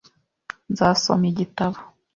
Nzasoma 0.71 1.25
igitabo. 1.31 1.77